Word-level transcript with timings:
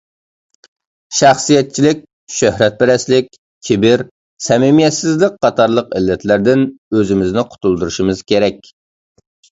شەخسىيەتچىلىك، 1.17 1.99
شۆھرەتپەرەسلىك، 2.37 3.29
كىبىر، 3.69 4.03
سەمىمىيەتسىزلىك 4.47 5.39
قاتارلىق 5.47 5.95
ئىللەتلەردىن 6.01 6.67
ئۆزىمىزنى 6.73 7.45
قۇتۇلدۇرۇشىمىز 7.53 8.29
كېرەك. 8.33 8.75